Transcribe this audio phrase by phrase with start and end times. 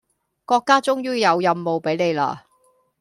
[0.45, 2.39] 國家終於有任務俾你喇